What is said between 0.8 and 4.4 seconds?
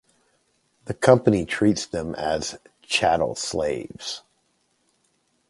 The company treats them as chattel slaves.